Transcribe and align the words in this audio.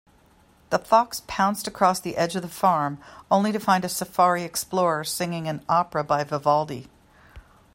The 0.71 0.79
fox 0.79 1.21
pounced 1.27 1.67
across 1.67 1.99
the 1.99 2.17
edge 2.17 2.35
of 2.35 2.41
the 2.41 2.47
farm, 2.47 2.97
only 3.29 3.51
to 3.51 3.59
find 3.59 3.85
a 3.85 3.87
safari 3.87 4.41
explorer 4.41 5.03
singing 5.03 5.47
an 5.47 5.63
opera 5.69 6.03
by 6.03 6.23
Vivaldi. 6.23 6.89